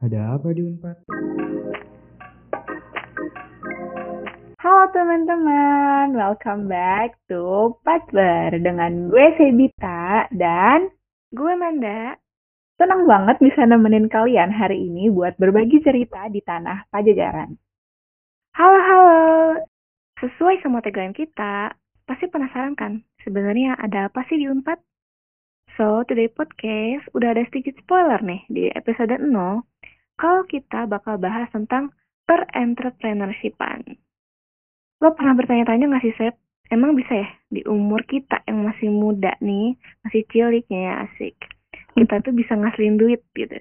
Ada 0.00 0.40
apa 0.40 0.56
di 0.56 0.64
Unpad? 0.64 0.96
Halo 4.56 4.84
teman-teman, 4.96 6.16
welcome 6.16 6.72
back 6.72 7.20
to 7.28 7.76
Patler 7.84 8.48
dengan 8.64 9.12
gue 9.12 9.26
Sebita 9.36 10.24
dan 10.32 10.88
gue 11.36 11.52
Manda. 11.52 12.16
Senang 12.80 13.04
banget 13.04 13.44
bisa 13.44 13.68
nemenin 13.68 14.08
kalian 14.08 14.48
hari 14.48 14.88
ini 14.88 15.12
buat 15.12 15.36
berbagi 15.36 15.84
cerita 15.84 16.32
di 16.32 16.40
tanah 16.40 16.88
Pajajaran. 16.88 17.60
Halo 18.56 18.80
halo, 18.80 19.20
sesuai 20.16 20.64
sama 20.64 20.80
tagline 20.80 21.12
kita, 21.12 21.76
pasti 22.08 22.24
penasaran 22.32 22.72
kan 22.72 23.04
sebenarnya 23.20 23.76
ada 23.76 24.08
apa 24.08 24.24
sih 24.32 24.40
di 24.40 24.48
Unpad? 24.48 24.80
So, 25.76 26.08
today 26.08 26.32
podcast 26.32 27.04
udah 27.12 27.36
ada 27.36 27.44
sedikit 27.52 27.76
spoiler 27.84 28.24
nih 28.24 28.48
di 28.48 28.72
episode 28.72 29.12
0 29.12 29.28
kalau 30.20 30.44
kita 30.44 30.84
bakal 30.84 31.16
bahas 31.16 31.48
tentang 31.48 31.96
per-entrepreneurshipan. 32.28 33.96
Lo 35.00 35.16
pernah 35.16 35.32
bertanya-tanya 35.32 35.96
gak 35.96 36.04
sih, 36.04 36.14
Sep? 36.20 36.36
Emang 36.68 36.94
bisa 36.94 37.24
ya 37.24 37.28
di 37.50 37.64
umur 37.66 38.04
kita 38.04 38.44
yang 38.46 38.62
masih 38.62 38.92
muda 38.92 39.34
nih, 39.40 39.74
masih 40.06 40.22
ciliknya 40.28 40.80
ya 40.86 40.94
asik. 41.08 41.34
Kita 41.96 42.22
tuh 42.22 42.36
bisa 42.36 42.54
ngasilin 42.54 43.00
duit 43.00 43.24
gitu. 43.34 43.58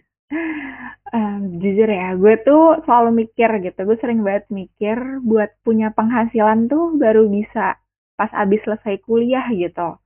Um, 1.09 1.57
jujur 1.57 1.89
ya, 1.89 2.13
gue 2.13 2.35
tuh 2.45 2.85
selalu 2.85 3.25
mikir 3.25 3.49
gitu. 3.65 3.79
Gue 3.81 3.97
sering 3.97 4.21
banget 4.21 4.45
mikir 4.53 5.23
buat 5.25 5.49
punya 5.65 5.89
penghasilan 5.95 6.69
tuh 6.69 6.99
baru 7.01 7.25
bisa 7.25 7.81
pas 8.13 8.29
abis 8.35 8.61
selesai 8.67 9.01
kuliah 9.07 9.47
gitu 9.49 9.97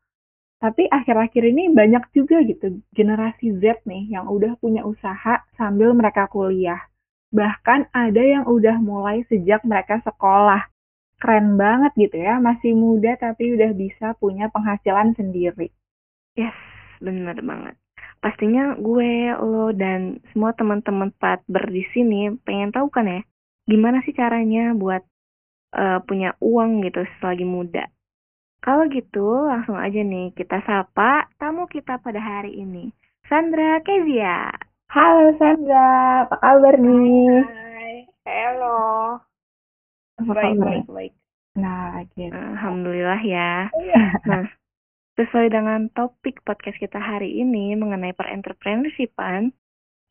tapi 0.64 0.88
akhir-akhir 0.88 1.44
ini 1.44 1.76
banyak 1.76 2.08
juga 2.16 2.40
gitu 2.48 2.80
generasi 2.96 3.60
Z 3.60 3.84
nih 3.84 4.16
yang 4.16 4.32
udah 4.32 4.56
punya 4.64 4.88
usaha 4.88 5.44
sambil 5.60 5.92
mereka 5.92 6.32
kuliah. 6.32 6.80
Bahkan 7.36 7.92
ada 7.92 8.24
yang 8.24 8.48
udah 8.48 8.80
mulai 8.80 9.28
sejak 9.28 9.60
mereka 9.68 10.00
sekolah. 10.08 10.64
Keren 11.20 11.60
banget 11.60 11.92
gitu 12.00 12.16
ya, 12.16 12.40
masih 12.40 12.72
muda 12.80 13.20
tapi 13.20 13.52
udah 13.60 13.76
bisa 13.76 14.16
punya 14.24 14.48
penghasilan 14.56 15.12
sendiri. 15.20 15.68
Yes, 16.40 16.56
bener 17.04 17.44
banget. 17.44 17.76
Pastinya 18.24 18.80
gue, 18.80 19.36
lo, 19.36 19.76
dan 19.76 20.24
semua 20.32 20.56
teman-teman 20.56 21.12
partber 21.20 21.68
di 21.68 21.84
sini 21.92 22.32
pengen 22.48 22.72
tahu 22.72 22.88
kan 22.88 23.04
ya, 23.04 23.20
gimana 23.68 24.00
sih 24.08 24.16
caranya 24.16 24.72
buat 24.72 25.04
uh, 25.76 26.00
punya 26.08 26.40
uang 26.40 26.88
gitu 26.88 27.04
selagi 27.20 27.44
muda. 27.44 27.84
Kalau 28.64 28.88
gitu, 28.88 29.44
langsung 29.44 29.76
aja 29.76 30.00
nih 30.00 30.32
kita 30.40 30.64
sapa 30.64 31.28
tamu 31.36 31.68
kita 31.68 32.00
pada 32.00 32.24
hari 32.24 32.64
ini. 32.64 32.96
Sandra 33.28 33.84
Kezia. 33.84 34.56
Halo 34.88 35.36
Sandra, 35.36 36.24
apa 36.24 36.40
kabar 36.40 36.80
nih? 36.80 37.44
Hai, 37.44 38.08
halo. 38.24 38.80
Apa 40.16 40.32
baik, 40.32 40.56
baik, 40.64 40.88
baik. 40.88 41.14
Nah, 41.60 42.08
gitu. 42.16 42.32
Alhamdulillah 42.32 43.20
ya. 43.28 43.68
Iya. 43.68 44.04
Nah, 44.32 44.48
sesuai 45.20 45.52
dengan 45.52 45.92
topik 45.92 46.40
podcast 46.48 46.80
kita 46.80 47.04
hari 47.04 47.44
ini 47.44 47.76
mengenai 47.76 48.16
per-entrepreneurshipan, 48.16 49.52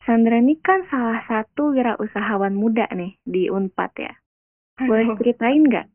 Sandra 0.05 0.37
ini 0.37 0.61
kan 0.61 0.85
salah 0.93 1.25
satu 1.25 1.73
wirausahawan 1.73 2.53
muda 2.53 2.85
nih 2.93 3.17
di 3.25 3.49
Unpad 3.49 3.93
ya. 3.97 4.13
Boleh 4.77 5.09
ceritain 5.17 5.65
nggak 5.65 5.89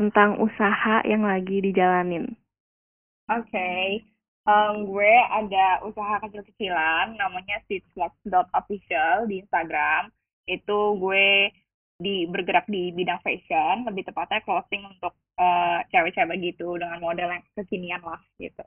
tentang 0.00 0.40
usaha 0.40 1.04
yang 1.04 1.28
lagi 1.28 1.60
dijalanin? 1.60 2.32
Oke, 3.28 4.00
Em, 4.48 4.88
gue 4.88 5.14
ada 5.30 5.84
usaha 5.84 6.16
kecil-kecilan 6.24 7.14
namanya 7.20 7.60
seedslux.official 7.68 9.28
di 9.28 9.44
Instagram. 9.44 10.08
Itu 10.48 10.96
gue 10.96 11.52
di 12.00 12.24
bergerak 12.24 12.64
di 12.64 12.88
bidang 12.96 13.20
fashion, 13.20 13.84
lebih 13.84 14.08
tepatnya 14.08 14.40
clothing 14.42 14.88
untuk 14.88 15.12
eh, 15.36 15.78
cewek-cewek 15.92 16.40
gitu 16.40 16.80
dengan 16.80 16.98
model 17.04 17.28
yang 17.36 17.44
kekinian 17.52 18.00
lah 18.00 18.20
gitu. 18.40 18.64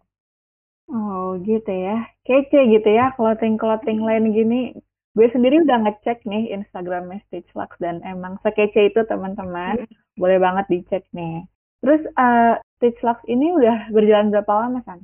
Oh 0.93 1.41
gitu 1.41 1.73
ya, 1.73 2.05
kece 2.27 2.69
gitu 2.69 2.89
ya, 2.93 3.09
clothing-clothing 3.17 4.03
lain 4.03 4.29
gini. 4.29 4.61
Gue 5.17 5.27
sendiri 5.33 5.65
udah 5.65 5.89
ngecek 5.89 6.21
nih 6.25 6.53
Instagramnya 6.53 7.21
Stitch 7.25 7.49
Lux 7.57 7.73
dan 7.81 8.05
emang 8.05 8.37
sekece 8.45 8.93
itu 8.93 9.01
teman-teman. 9.09 9.89
Boleh 10.21 10.37
banget 10.45 10.65
dicek 10.73 11.03
nih. 11.17 11.35
Terus 11.81 12.01
eh, 12.23 12.53
Stitch 12.77 12.99
Lux 13.05 13.19
ini 13.33 13.45
udah 13.57 13.77
berjalan 13.95 14.27
berapa 14.33 14.53
lama, 14.61 14.79
San? 14.87 14.99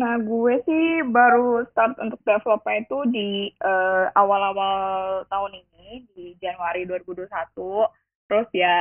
Nah, 0.00 0.14
gue 0.28 0.54
sih 0.66 0.84
baru 1.16 1.42
start 1.70 1.94
untuk 2.04 2.20
developnya 2.28 2.76
itu 2.82 2.96
di 3.14 3.28
eh, 3.70 4.04
awal-awal 4.20 4.74
tahun 5.32 5.52
ini, 5.62 5.86
di 6.14 6.24
Januari 6.42 6.80
2021. 6.88 7.86
Terus 8.26 8.48
ya 8.62 8.74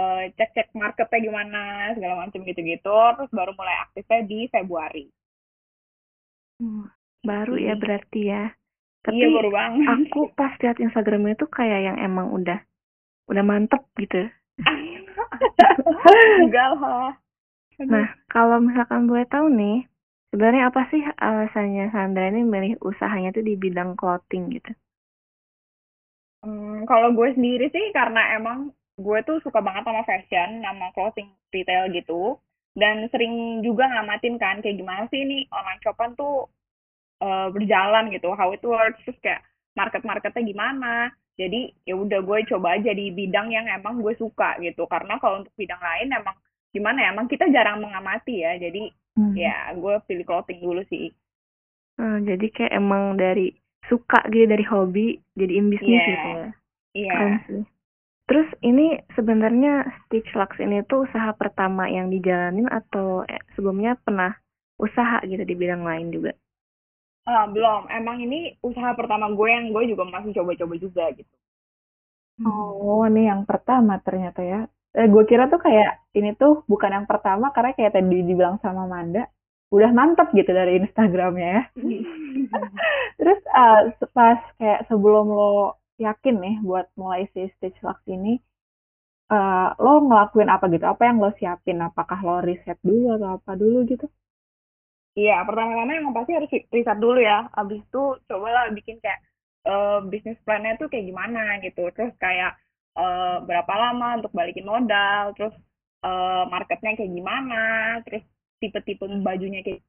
eh, 0.00 0.22
cek-cek 0.36 0.68
marketnya 0.82 1.18
gimana, 1.26 1.58
segala 1.96 2.14
macam 2.24 2.40
gitu-gitu. 2.48 2.96
Terus 3.16 3.30
baru 3.38 3.52
mulai 3.58 3.76
aktifnya 3.84 4.20
di 4.30 4.38
Februari. 4.54 5.04
Hmm, 6.60 6.86
Baru 7.28 7.54
ya 7.66 7.74
Hmm. 7.74 7.82
berarti 7.82 8.18
ya. 8.32 8.42
Tapi 9.04 9.16
iya, 9.18 9.26
baru 9.36 9.50
banget. 9.58 9.86
aku 9.94 10.18
pas 10.38 10.52
lihat 10.62 10.76
Instagramnya 10.84 11.32
itu 11.38 11.46
kayak 11.58 11.80
yang 11.86 11.96
emang 12.08 12.26
udah 12.38 12.58
udah 13.28 13.44
mantep 13.44 13.84
gitu. 14.00 14.28
Enggak 16.42 16.70
lah. 16.80 17.12
Nah, 17.78 18.10
kalau 18.26 18.58
misalkan 18.58 19.06
boleh 19.06 19.28
tahu 19.30 19.52
nih, 19.54 19.86
sebenarnya 20.34 20.72
apa 20.72 20.90
sih 20.90 21.02
alasannya 21.04 21.94
Sandra 21.94 22.26
ini 22.26 22.42
milih 22.42 22.74
usahanya 22.82 23.30
tuh 23.30 23.46
di 23.46 23.54
bidang 23.54 23.94
clothing 23.94 24.50
gitu? 24.50 24.72
Hmm, 26.42 26.82
kalau 26.86 27.14
gue 27.14 27.34
sendiri 27.34 27.70
sih 27.70 27.94
karena 27.94 28.34
emang 28.34 28.74
gue 28.98 29.18
tuh 29.22 29.38
suka 29.46 29.62
banget 29.62 29.86
sama 29.86 30.02
fashion, 30.02 30.62
sama 30.62 30.90
clothing 30.96 31.30
retail 31.54 31.86
gitu. 31.94 32.38
Dan 32.78 33.06
sering 33.10 33.62
juga 33.62 33.90
ngamatin 33.90 34.38
kan 34.38 34.62
kayak 34.62 34.78
gimana 34.78 35.06
sih 35.10 35.22
ini 35.22 35.46
online 35.50 35.82
shopan 35.82 36.14
tuh 36.18 36.50
eh, 37.22 37.48
berjalan 37.54 38.10
gitu, 38.10 38.34
how 38.34 38.50
it 38.50 38.62
works, 38.62 39.02
terus 39.06 39.18
kayak 39.22 39.42
market-marketnya 39.78 40.42
gimana. 40.42 41.10
Jadi 41.38 41.70
ya 41.86 41.94
udah 41.94 42.18
gue 42.18 42.38
coba 42.50 42.74
aja 42.74 42.90
di 42.90 43.14
bidang 43.14 43.54
yang 43.54 43.70
emang 43.70 44.02
gue 44.02 44.12
suka 44.18 44.58
gitu. 44.58 44.84
Karena 44.90 45.16
kalau 45.22 45.40
untuk 45.40 45.54
bidang 45.54 45.78
lain 45.78 46.10
emang 46.10 46.34
gimana 46.74 46.98
ya, 46.98 47.08
emang 47.14 47.30
kita 47.30 47.46
jarang 47.48 47.78
mengamati 47.78 48.42
ya. 48.42 48.58
Jadi 48.58 48.90
Hmm. 49.18 49.34
ya 49.34 49.74
gue 49.74 49.98
pilih 50.06 50.22
clothing 50.22 50.62
dulu 50.62 50.78
sih. 50.86 51.10
Hmm, 51.98 52.22
jadi 52.22 52.46
kayak 52.54 52.70
emang 52.78 53.18
dari 53.18 53.50
suka 53.90 54.22
gitu 54.30 54.46
dari 54.46 54.62
hobi 54.62 55.18
jadiin 55.34 55.74
bisnis 55.74 55.90
Iya. 55.90 56.06
gitu 56.06 56.28
ya. 56.28 56.46
Iya. 56.94 57.18
Sih. 57.50 57.64
Terus 58.28 58.48
ini 58.62 58.94
sebenarnya 59.16 59.88
Stitch 60.04 60.30
Lux 60.38 60.54
ini 60.62 60.86
tuh 60.86 61.08
usaha 61.10 61.34
pertama 61.34 61.90
yang 61.90 62.14
dijalanin 62.14 62.70
atau 62.70 63.26
eh, 63.26 63.42
sebelumnya 63.58 63.98
pernah 63.98 64.38
usaha 64.78 65.18
gitu 65.26 65.42
di 65.42 65.54
bidang 65.58 65.82
lain 65.82 66.14
juga? 66.14 66.30
Ah, 67.32 67.44
belum. 67.54 67.82
Emang 67.98 68.16
ini 68.26 68.38
usaha 68.68 68.90
pertama 68.98 69.26
gue 69.38 69.48
yang 69.54 69.64
gue 69.74 69.82
juga 69.92 70.04
masih 70.14 70.32
coba-coba 70.38 70.74
juga 70.84 71.04
gitu. 71.18 71.32
Oh, 72.46 73.02
ini 73.10 73.20
yang 73.30 73.42
pertama 73.50 73.94
ternyata 74.06 74.40
ya. 74.52 74.58
Eh, 74.98 75.06
gue 75.12 75.22
kira 75.30 75.44
tuh 75.52 75.60
kayak 75.66 75.88
ini 76.18 76.28
tuh 76.40 76.52
bukan 76.70 76.90
yang 76.96 77.06
pertama 77.10 77.46
karena 77.54 77.70
kayak 77.76 77.92
tadi 77.94 78.14
dibilang 78.30 78.56
sama 78.64 78.82
Manda, 78.92 79.22
udah 79.74 79.90
mantap 79.98 80.26
gitu 80.38 80.50
dari 80.58 80.78
Instagramnya 80.82 81.48
ya. 81.56 81.62
Terus 83.18 83.38
se- 83.98 84.10
pas 84.16 84.38
kayak 84.58 84.80
sebelum 84.88 85.26
lo 85.38 85.52
yakin 85.98 86.34
nih 86.44 86.54
buat 86.66 86.86
mulai 87.00 87.22
si 87.34 87.40
Stitch 87.54 87.78
Lux 87.84 87.98
ini, 88.14 88.38
eh, 89.34 89.68
lo 89.84 89.92
ngelakuin 90.08 90.50
apa 90.54 90.64
gitu? 90.74 90.84
Apa 90.92 91.02
yang 91.08 91.16
lo 91.22 91.30
siapin? 91.38 91.78
Apakah 91.88 92.18
lo 92.26 92.34
riset 92.48 92.78
dulu 92.88 93.06
atau 93.16 93.28
apa 93.38 93.52
dulu 93.62 93.78
gitu? 93.92 94.06
Iya, 95.18 95.32
pertama-tama 95.46 95.92
emang 96.00 96.14
pasti 96.18 96.32
harus 96.36 96.50
riset 96.76 96.98
dulu 97.04 97.18
ya. 97.30 97.36
Abis 97.60 97.80
itu 97.86 97.98
cobalah 98.28 98.64
bikin 98.76 98.96
kayak 99.04 99.20
eh, 99.68 99.98
bisnis 100.10 100.38
plan-nya 100.46 100.72
tuh 100.80 100.86
kayak 100.92 101.06
gimana 101.10 101.40
gitu. 101.64 101.80
Terus 101.94 102.12
kayak 102.24 102.50
eh, 102.98 103.36
berapa 103.48 103.72
lama 103.82 104.06
untuk 104.18 104.32
balikin 104.38 104.66
modal, 104.72 105.22
terus 105.36 105.54
eh, 106.06 106.42
marketnya 106.52 106.90
kayak 106.98 107.12
gimana, 107.18 107.56
terus 108.06 108.22
tipe-tipe 108.60 109.04
bajunya 109.26 109.60
kayak 109.66 109.80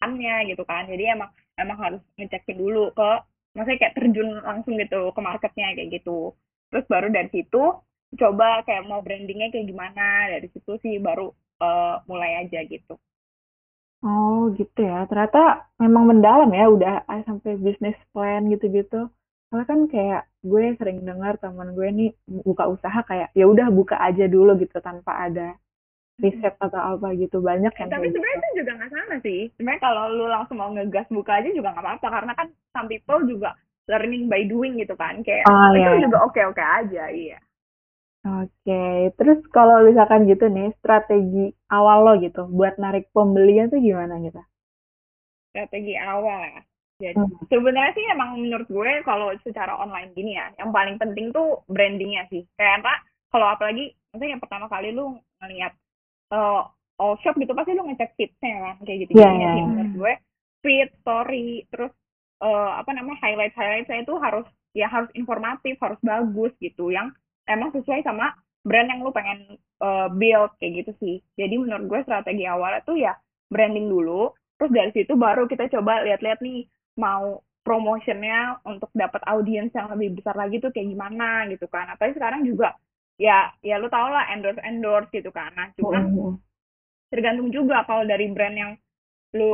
gimana 0.00 0.32
gitu 0.50 0.62
kan. 0.70 0.82
Jadi 0.92 1.02
emang 1.14 1.30
emang 1.62 1.78
harus 1.84 2.02
ngecekin 2.18 2.56
dulu 2.62 2.80
ke, 2.98 3.08
maksudnya 3.56 3.78
kayak 3.82 3.94
terjun 3.96 4.28
langsung 4.48 4.74
gitu 4.82 5.00
ke 5.16 5.20
marketnya 5.28 5.66
kayak 5.76 5.88
gitu. 6.00 6.32
Terus 6.70 6.84
baru 6.92 7.06
dari 7.16 7.28
situ 7.34 7.62
coba 8.20 8.46
kayak 8.66 8.82
mau 8.90 9.00
brandingnya 9.04 9.48
kayak 9.52 9.66
gimana. 9.70 10.02
Dari 10.32 10.48
situ 10.54 10.72
sih 10.84 10.94
baru 11.06 11.26
eh, 11.64 11.94
mulai 12.10 12.32
aja 12.46 12.60
gitu. 12.64 12.94
Oh 14.04 14.48
gitu 14.56 14.80
ya. 14.80 15.04
Ternyata 15.10 15.68
memang 15.76 16.04
mendalam 16.08 16.48
ya 16.56 16.64
udah 16.72 16.94
ah, 17.04 17.20
sampai 17.28 17.60
bisnis 17.60 17.96
plan 18.12 18.48
gitu-gitu. 18.48 19.08
Karena 19.52 19.64
kan 19.68 19.80
kayak 19.92 20.22
gue 20.40 20.64
sering 20.80 21.04
dengar 21.04 21.36
teman 21.42 21.74
gue 21.76 21.88
nih 21.92 22.10
buka 22.48 22.64
usaha 22.70 23.00
kayak 23.04 23.28
ya 23.36 23.44
udah 23.44 23.68
buka 23.68 23.96
aja 24.00 24.24
dulu 24.24 24.56
gitu 24.56 24.78
tanpa 24.80 25.28
ada 25.28 25.52
riset 26.20 26.54
atau 26.60 26.80
apa 26.96 27.12
gitu 27.16 27.40
banyak 27.44 27.72
yang 27.76 27.88
Tapi 27.92 28.08
kayak 28.08 28.12
sebenarnya 28.12 28.36
gitu. 28.36 28.44
itu 28.44 28.58
juga 28.60 28.72
nggak 28.78 28.90
salah 28.92 29.18
sih. 29.24 29.40
Sebenarnya 29.56 29.80
kalau 29.84 30.02
lu 30.16 30.24
langsung 30.28 30.56
mau 30.60 30.70
ngegas 30.72 31.08
buka 31.12 31.32
aja 31.40 31.48
juga 31.52 31.68
nggak 31.74 31.84
apa-apa 31.84 32.06
karena 32.08 32.32
kan 32.36 32.46
some 32.72 32.88
people 32.88 33.20
juga 33.28 33.50
learning 33.90 34.30
by 34.30 34.42
doing 34.46 34.78
gitu 34.80 34.94
kan 34.96 35.20
kayak 35.26 35.44
Oh, 35.50 35.72
itu 35.74 35.80
iya, 35.80 35.88
iya. 35.98 36.02
juga 36.06 36.18
oke 36.24 36.40
oke 36.46 36.62
aja 36.62 37.04
iya 37.10 37.38
Oke, 38.28 38.72
terus 39.16 39.38
kalau 39.56 39.76
misalkan 39.88 40.20
gitu 40.30 40.44
nih, 40.56 40.68
strategi 40.80 41.44
awal 41.76 41.98
lo 42.04 42.12
gitu 42.24 42.40
buat 42.58 42.74
narik 42.82 43.04
pembelian 43.16 43.66
tuh 43.72 43.80
gimana 43.86 44.14
gitu? 44.26 44.40
strategi 45.50 45.94
awal 45.98 46.40
ya 46.46 46.60
jadi 47.00 47.16
Hmm. 47.16 47.32
sebenarnya 47.50 47.92
sih 47.96 48.04
emang 48.12 48.30
menurut 48.38 48.68
gue 48.70 48.90
kalau 49.08 49.32
secara 49.42 49.72
online 49.80 50.12
gini 50.14 50.36
ya 50.36 50.52
yang 50.60 50.70
paling 50.70 51.00
penting 51.00 51.32
tuh 51.34 51.64
brandingnya 51.66 52.28
sih 52.30 52.44
kayak 52.54 52.84
apa 52.84 52.94
kalau 53.32 53.46
apalagi 53.50 53.90
maksudnya 54.12 54.36
yang 54.36 54.42
pertama 54.42 54.66
kali 54.70 54.92
lu 54.94 55.16
ngeliat 55.42 55.72
eh 56.34 56.62
all 57.00 57.14
shop 57.24 57.34
gitu 57.40 57.52
pasti 57.56 57.72
lu 57.74 57.82
ngecek 57.88 58.14
feedsnya 58.18 58.54
kan 58.62 58.76
kayak 58.84 58.98
gitu 59.08 59.12
Iya, 59.14 59.26
iya, 59.36 59.50
sih 59.54 59.62
iya. 59.64 59.64
menurut 59.66 59.90
gue 59.96 60.12
feed 60.62 60.88
story 61.02 61.64
terus 61.72 61.92
eh 62.44 62.70
apa 62.80 62.90
namanya 62.94 63.18
highlight 63.24 63.54
highlightnya 63.56 64.04
itu 64.04 64.14
harus 64.20 64.46
ya 64.76 64.86
harus 64.86 65.10
informatif 65.18 65.74
harus 65.82 65.98
bagus 66.04 66.52
gitu 66.62 66.92
yang 66.94 67.10
emang 67.54 67.70
sesuai 67.76 68.00
sama 68.06 68.26
brand 68.68 68.88
yang 68.92 69.00
lu 69.04 69.10
pengen 69.18 69.38
eh, 69.86 70.08
build 70.20 70.50
kayak 70.60 70.72
gitu 70.84 70.92
sih. 71.02 71.14
Jadi 71.40 71.54
menurut 71.62 71.84
gue 71.90 72.00
strategi 72.06 72.44
awalnya 72.48 72.80
tuh 72.88 72.96
ya 73.00 73.12
branding 73.50 73.86
dulu 73.90 74.30
terus 74.60 74.72
dari 74.76 74.90
situ 74.92 75.12
baru 75.16 75.48
kita 75.48 75.64
coba 75.72 76.04
lihat-lihat 76.04 76.38
nih 76.44 76.68
mau 77.00 77.40
promotionnya 77.64 78.60
untuk 78.68 78.90
dapat 78.92 79.20
audiens 79.32 79.72
yang 79.72 79.88
lebih 79.92 80.20
besar 80.20 80.36
lagi 80.36 80.60
tuh 80.64 80.70
kayak 80.74 80.88
gimana 80.92 81.48
gitu 81.52 81.66
kan. 81.68 81.88
Apalagi 81.92 82.14
sekarang 82.18 82.42
juga 82.48 82.76
ya 83.20 83.52
ya 83.64 83.76
lu 83.80 83.88
tau 83.92 84.08
lah 84.12 84.24
endorse 84.32 84.60
endorse 84.64 85.10
gitu 85.12 85.30
kan. 85.32 85.50
Nah 85.56 85.68
cuman 85.76 86.02
Hmm. 86.12 86.36
tergantung 87.10 87.48
juga 87.50 87.82
kalau 87.88 88.04
dari 88.06 88.30
brand 88.30 88.56
yang 88.56 88.72
lu 89.38 89.52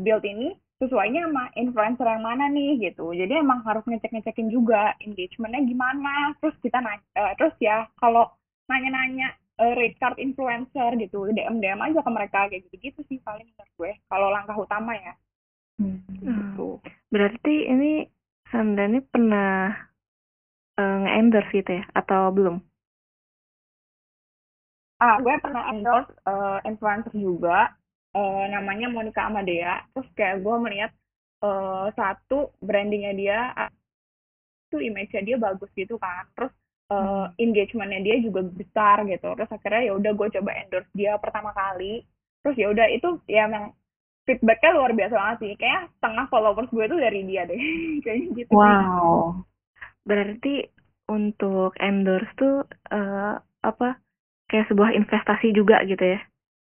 build 0.00 0.24
ini 0.24 0.52
sesuainya 0.82 1.26
sama 1.26 1.44
influencer 1.54 2.06
yang 2.06 2.24
mana 2.24 2.50
nih 2.50 2.90
gitu 2.90 3.14
jadi 3.14 3.40
emang 3.40 3.62
harus 3.62 3.84
ngecek 3.86 4.10
ngecekin 4.10 4.48
juga 4.50 4.94
engagementnya 5.02 5.62
gimana 5.64 6.14
terus 6.42 6.56
kita 6.60 6.78
nanya 6.82 7.06
eh, 7.14 7.32
terus 7.38 7.54
ya 7.62 7.86
kalau 7.98 8.26
nanya-nanya 8.66 9.34
eh, 9.62 9.72
rate 9.78 9.98
card 10.02 10.16
influencer 10.18 10.90
gitu 10.98 11.30
dm 11.30 11.62
dm 11.62 11.80
aja 11.82 12.00
ke 12.02 12.10
mereka 12.10 12.38
kayak 12.50 12.62
gitu 12.70 12.76
gitu 12.90 13.00
sih 13.06 13.18
paling 13.22 13.46
menurut 13.46 13.72
gue 13.78 13.92
kalau 14.10 14.28
langkah 14.30 14.56
utama 14.58 14.94
ya 14.98 15.14
Hmm. 15.74 16.06
Hmm. 16.22 16.78
Berarti 17.10 17.66
ini 17.66 18.06
Sandani 18.46 19.02
pernah 19.02 19.74
eh, 20.78 20.96
nge-endorse 21.02 21.50
gitu 21.50 21.70
ya? 21.82 21.84
Atau 21.98 22.30
belum? 22.30 22.62
ah 25.04 25.20
gue 25.20 25.34
pernah 25.42 25.68
endorse 25.68 26.10
eh, 26.24 26.58
influencer 26.64 27.12
juga 27.12 27.74
eh, 28.14 28.44
namanya 28.50 28.86
Monica 28.88 29.26
Amadea 29.26 29.84
terus 29.92 30.08
kayak 30.14 30.40
gue 30.40 30.56
melihat 30.62 30.92
eh, 31.42 31.86
satu 31.98 32.54
brandingnya 32.62 33.12
dia 33.14 33.38
itu 34.70 34.78
image-nya 34.80 35.22
dia 35.22 35.36
bagus 35.38 35.70
gitu 35.74 35.98
kan 35.98 36.26
terus 36.34 36.52
eh, 36.94 37.26
engagementnya 37.42 38.00
dia 38.02 38.16
juga 38.22 38.40
besar 38.46 39.04
gitu 39.06 39.28
terus 39.34 39.50
akhirnya 39.50 39.82
ya 39.90 39.92
udah 39.98 40.12
gue 40.14 40.28
coba 40.40 40.50
endorse 40.58 40.90
dia 40.94 41.12
pertama 41.18 41.50
kali 41.52 42.02
terus 42.44 42.56
ya 42.60 42.68
udah 42.70 42.86
itu 42.92 43.08
ya 43.26 43.48
emang 43.48 43.72
feedbacknya 44.24 44.70
luar 44.72 44.92
biasa 44.96 45.14
banget 45.14 45.36
sih 45.40 45.52
kayak 45.60 45.92
setengah 46.00 46.26
followers 46.32 46.70
gue 46.72 46.84
tuh 46.88 47.00
dari 47.00 47.20
dia 47.28 47.44
deh 47.44 47.60
kayaknya 48.04 48.28
gitu. 48.44 48.50
Wow. 48.56 49.44
Berarti 50.04 50.68
untuk 51.08 51.76
endorse 51.80 52.32
tuh 52.36 52.64
eh, 52.92 53.34
apa? 53.64 54.00
Kayak 54.48 54.68
sebuah 54.72 54.90
investasi 54.96 55.56
juga 55.56 55.80
gitu 55.88 56.04
ya? 56.04 56.20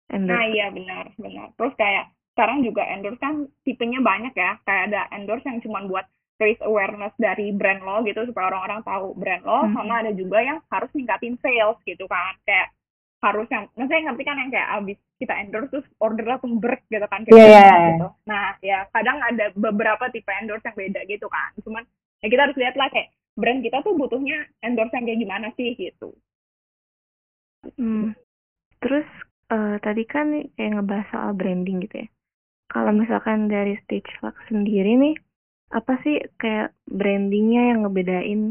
Nah 0.09 0.17
Endorse. 0.17 0.53
iya 0.57 0.67
benar 0.73 1.05
benar. 1.21 1.47
Terus 1.57 1.75
kayak 1.77 2.05
sekarang 2.33 2.63
juga 2.65 2.83
endorse 2.87 3.21
kan 3.21 3.35
tipenya 3.67 4.01
banyak 4.01 4.33
ya. 4.33 4.57
Kayak 4.65 4.83
ada 4.93 5.01
endorse 5.13 5.45
yang 5.45 5.61
cuma 5.61 5.85
buat 5.85 6.07
raise 6.39 6.63
awareness 6.63 7.11
dari 7.19 7.51
brand 7.51 7.83
lo 7.83 8.01
gitu 8.07 8.23
supaya 8.31 8.55
orang-orang 8.55 8.81
tahu 8.87 9.13
brand 9.19 9.43
lo. 9.45 9.69
Mhm. 9.69 9.75
Sama 9.75 9.95
ada 10.01 10.13
juga 10.15 10.39
yang 10.41 10.59
harus 10.73 10.91
ningkatin 10.95 11.37
sales 11.45 11.77
gitu 11.85 12.07
kan. 12.09 12.33
Kayak 12.47 12.73
harus 13.19 13.51
yang, 13.51 13.67
maksudnya 13.75 14.03
ngerti 14.09 14.23
kan 14.23 14.39
yang 14.39 14.51
kayak 14.55 14.69
abis 14.79 14.99
kita 15.19 15.35
endorse 15.35 15.71
terus 15.75 15.87
order 15.99 16.23
langsung 16.25 16.63
break 16.63 16.87
gitu 16.87 17.05
kan. 17.11 17.27
Kayak 17.27 17.37
Iya, 17.37 17.45
iya, 17.51 17.67
gitu. 17.99 18.07
iya. 18.07 18.09
Nah 18.31 18.45
ya 18.63 18.79
kadang 18.95 19.19
ada 19.21 19.47
beberapa 19.59 20.05
tipe 20.15 20.31
endorse 20.31 20.65
yang 20.65 20.79
beda 20.79 21.01
gitu 21.11 21.27
kan. 21.27 21.51
Cuman 21.61 21.83
ya 22.23 22.27
kita 22.31 22.43
harus 22.49 22.57
lihat 22.57 22.79
lah 22.79 22.89
kayak 22.89 23.11
brand 23.35 23.61
kita 23.61 23.83
tuh 23.83 23.93
butuhnya 23.99 24.47
endorse 24.63 24.95
yang 24.95 25.05
kayak 25.05 25.21
gimana 25.21 25.49
sih 25.59 25.75
gitu. 25.75 26.15
Hmm. 27.75 28.15
Terus 28.79 29.07
eh, 29.53 29.77
tadi 29.81 30.03
kan 30.05 30.27
kayak 30.57 30.73
ngebahas 30.79 31.09
soal 31.13 31.31
branding 31.35 31.85
gitu 31.85 32.05
ya. 32.05 32.09
Kalau 32.69 32.93
misalkan 32.93 33.49
dari 33.49 33.81
Stage 33.85 34.13
Lux 34.21 34.37
sendiri 34.53 34.93
nih, 35.01 35.17
apa 35.73 36.01
sih 36.05 36.21
kayak 36.37 36.77
brandingnya 36.89 37.73
yang 37.73 37.79
ngebedain 37.85 38.43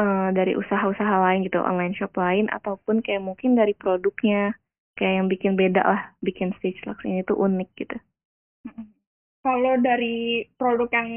eh, 0.00 0.28
dari 0.36 0.52
usaha-usaha 0.56 1.14
lain 1.24 1.48
gitu, 1.48 1.60
online 1.60 1.96
shop 1.96 2.12
lain, 2.16 2.52
ataupun 2.52 3.00
kayak 3.00 3.24
mungkin 3.24 3.56
dari 3.56 3.72
produknya, 3.72 4.52
kayak 4.96 5.24
yang 5.24 5.28
bikin 5.32 5.52
beda 5.56 5.82
lah, 5.82 6.02
bikin 6.20 6.52
Stage 6.60 6.80
Lux 6.84 7.00
ini 7.08 7.24
tuh 7.24 7.40
unik 7.40 7.70
gitu. 7.80 7.96
Kalau 9.40 9.74
dari 9.80 10.44
produk 10.60 10.92
yang 10.92 11.10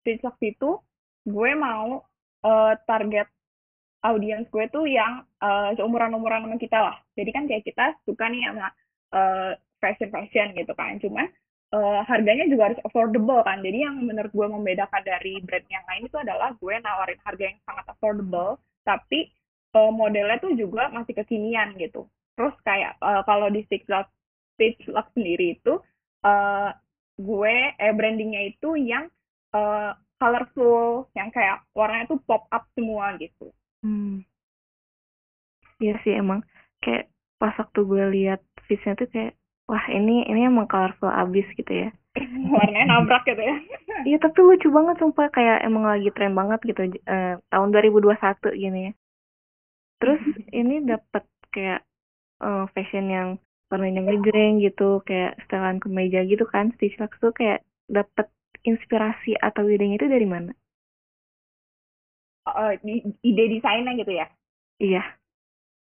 TikTok 0.00 0.40
itu, 0.40 0.80
gue 1.28 1.50
mau 1.52 2.00
eh, 2.48 2.74
target 2.88 3.28
audiens 4.06 4.46
gue 4.50 4.64
tuh 4.70 4.84
yang 4.86 5.24
eh, 5.42 5.70
seumuran-umuran 5.78 6.44
sama 6.46 6.56
kita 6.60 6.78
lah. 6.78 6.96
Jadi 7.18 7.30
kan 7.34 7.44
kayak 7.50 7.64
kita 7.66 7.84
suka 8.06 8.24
nih 8.30 8.42
sama 8.48 8.68
eh, 9.14 9.52
fashion-fashion 9.82 10.54
gitu 10.58 10.72
kan. 10.78 10.98
Cuma 11.02 11.22
eh, 11.74 12.00
harganya 12.10 12.44
juga 12.50 12.72
harus 12.72 12.80
affordable 12.86 13.40
kan. 13.44 13.58
Jadi 13.64 13.78
yang 13.86 13.96
menurut 14.02 14.30
gue 14.32 14.46
membedakan 14.48 15.02
dari 15.04 15.40
brand 15.44 15.66
yang 15.68 15.84
lain 15.88 16.02
itu 16.08 16.16
adalah 16.18 16.50
gue 16.56 16.74
nawarin 16.80 17.20
harga 17.26 17.44
yang 17.50 17.58
sangat 17.66 17.84
affordable, 17.92 18.58
tapi 18.86 19.30
eh, 19.76 19.90
modelnya 19.92 20.38
tuh 20.42 20.52
juga 20.56 20.88
masih 20.94 21.14
kekinian 21.18 21.74
gitu. 21.80 22.06
Terus 22.38 22.54
kayak 22.62 22.96
eh, 23.02 23.22
kalau 23.26 23.48
di 23.50 23.60
Stitch 23.66 23.86
Lux, 23.90 24.06
Stitch 24.56 24.82
Lux 24.90 25.06
sendiri 25.16 25.58
itu 25.58 25.74
eh, 26.24 26.70
gue 27.18 27.54
eh 27.78 27.92
brandingnya 27.98 28.42
itu 28.54 28.78
yang 28.78 29.10
eh, 29.54 29.92
colorful, 30.18 31.06
yang 31.14 31.30
kayak 31.30 31.62
warnanya 31.78 32.10
tuh 32.10 32.20
pop 32.26 32.46
up 32.50 32.66
semua 32.74 33.14
gitu. 33.22 33.50
Iya 35.82 35.92
sih 36.02 36.12
emang 36.22 36.40
kayak 36.82 37.02
pas 37.40 37.54
waktu 37.60 37.80
gue 37.90 38.02
lihat 38.14 38.40
visnya 38.66 38.92
tuh 38.98 39.08
kayak 39.14 39.32
wah 39.70 39.84
ini 39.96 40.26
ini 40.30 40.40
emang 40.50 40.66
colorful 40.72 41.10
abis 41.22 41.46
gitu 41.58 41.72
ya. 41.82 41.88
warnanya 42.54 42.84
nabrak 42.90 43.22
gitu 43.30 43.42
ya. 43.42 43.56
Iya 44.08 44.16
tapi 44.22 44.38
lucu 44.46 44.68
banget 44.70 44.96
sumpah 45.02 45.26
kayak 45.36 45.58
emang 45.66 45.84
lagi 45.90 46.08
tren 46.14 46.32
banget 46.38 46.60
gitu 46.70 46.80
eh, 47.14 47.34
tahun 47.50 47.68
2021 47.74 48.48
gini 48.54 48.78
ya. 48.86 48.92
Terus 50.00 50.20
ini 50.60 50.74
dapat 50.86 51.24
kayak 51.54 51.80
eh, 52.42 52.64
fashion 52.74 53.06
yang 53.10 53.28
warnanya 53.70 54.00
ngejreng 54.06 54.54
gitu 54.64 55.02
kayak 55.08 55.36
setelan 55.44 55.78
kemeja 55.82 56.24
gitu 56.24 56.44
kan 56.48 56.72
Stitch 56.74 56.96
Lux 57.00 57.12
tuh 57.20 57.32
kayak 57.36 57.66
dapat 57.90 58.26
inspirasi 58.64 59.36
atau 59.38 59.68
idenya 59.68 59.96
itu 60.00 60.08
dari 60.08 60.26
mana? 60.26 60.52
Di- 62.82 63.04
ide 63.22 63.44
desainnya 63.52 63.92
gitu 64.00 64.12
ya. 64.16 64.26
Iya. 64.80 65.17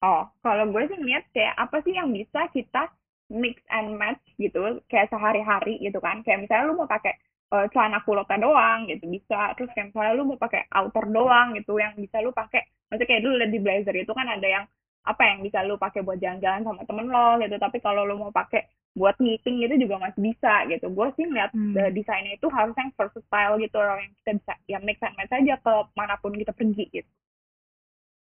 Oh, 0.00 0.24
kalau 0.40 0.64
gue 0.72 0.82
sih 0.88 0.96
ngeliat 0.96 1.24
kayak 1.36 1.54
apa 1.60 1.76
sih 1.84 1.92
yang 1.92 2.08
bisa 2.16 2.48
kita 2.56 2.88
mix 3.28 3.60
and 3.68 3.88
match 4.00 4.20
gitu, 4.40 4.80
kayak 4.88 5.12
sehari-hari 5.12 5.76
gitu 5.84 6.00
kan. 6.00 6.24
Kayak 6.24 6.38
misalnya 6.48 6.64
lu 6.72 6.74
mau 6.80 6.88
pakai 6.88 7.12
eh, 7.52 7.66
celana 7.72 8.00
kulotnya 8.06 8.38
doang 8.40 8.88
gitu 8.88 9.04
bisa. 9.12 9.52
Terus 9.56 9.68
kayak 9.76 9.92
misalnya 9.92 10.12
lu 10.16 10.24
mau 10.32 10.38
pakai 10.40 10.64
outer 10.72 11.04
doang 11.12 11.46
gitu, 11.58 11.72
yang 11.76 11.92
bisa 12.00 12.16
lu 12.24 12.32
pakai. 12.32 12.64
Maksudnya 12.88 13.08
kayak 13.12 13.22
dulu 13.28 13.34
di 13.54 13.58
blazer 13.60 13.94
itu 14.00 14.12
kan 14.16 14.26
ada 14.34 14.48
yang 14.48 14.64
apa 15.04 15.22
yang 15.28 15.38
bisa 15.44 15.58
lu 15.68 15.74
pakai 15.76 16.00
buat 16.06 16.18
jalan-jalan 16.20 16.62
sama 16.64 16.82
temen 16.88 17.06
lo 17.12 17.36
gitu. 17.44 17.56
Tapi 17.60 17.78
kalau 17.84 18.02
lu 18.08 18.16
mau 18.16 18.32
pakai 18.32 18.60
buat 18.96 19.16
meeting 19.20 19.56
itu 19.68 19.74
juga 19.84 19.96
masih 20.00 20.20
bisa 20.32 20.64
gitu. 20.72 20.88
Gue 20.96 21.12
sih 21.16 21.28
ngeliat 21.28 21.52
Hmm. 21.52 21.76
eh, 21.76 21.92
desainnya 21.92 22.32
itu 22.40 22.48
harus 22.48 22.72
yang 22.80 22.88
versatile 22.96 23.54
gitu, 23.60 23.76
yang 23.84 24.00
kita 24.24 24.30
bisa 24.40 24.52
ya 24.64 24.78
mix 24.80 24.96
and 25.04 25.14
match 25.20 25.32
aja 25.36 25.54
ke 25.60 25.72
mana 25.92 26.16
pun 26.24 26.32
kita 26.40 26.52
pergi 26.56 26.84
gitu. 26.88 27.10